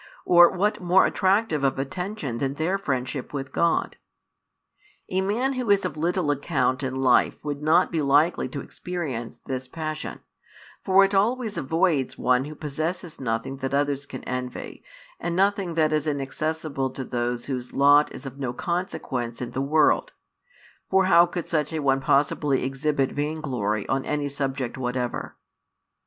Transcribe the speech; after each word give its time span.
or 0.25 0.49
what 0.49 0.81
more 0.81 1.05
attractive 1.05 1.63
of 1.63 1.77
attention 1.77 2.39
than 2.39 2.55
their 2.55 2.79
friendship 2.79 3.33
with 3.33 3.51
God? 3.53 3.97
A 5.09 5.21
man 5.21 5.53
who 5.53 5.69
is 5.69 5.85
of 5.85 5.95
little 5.95 6.31
account 6.31 6.81
in 6.81 6.95
life 6.95 7.37
would 7.43 7.61
not 7.61 7.91
be 7.91 8.01
likely 8.01 8.47
to 8.49 8.61
experience 8.61 9.39
this 9.45 9.67
passion: 9.67 10.21
for 10.83 11.05
it 11.05 11.13
always 11.13 11.55
avoids 11.55 12.17
one 12.17 12.45
who 12.45 12.55
possesses 12.55 13.19
nothing 13.21 13.57
that 13.57 13.75
others 13.75 14.07
can 14.07 14.23
envy 14.23 14.83
and 15.19 15.35
nothing 15.35 15.75
that 15.75 15.93
is 15.93 16.07
inaccessible 16.07 16.89
to 16.89 17.05
those 17.05 17.45
whose 17.45 17.71
lot 17.71 18.11
is 18.11 18.25
of 18.25 18.39
no 18.39 18.53
consequence 18.53 19.39
in 19.39 19.51
the 19.51 19.61
world; 19.61 20.13
for 20.89 21.05
how 21.05 21.27
could 21.27 21.47
such 21.47 21.71
a 21.71 21.77
one 21.79 22.01
possibly 22.01 22.63
exhibit 22.63 23.11
vainglory 23.11 23.87
on 23.87 24.03
any 24.05 24.27
subject 24.27 24.79
whatever? 24.79 25.37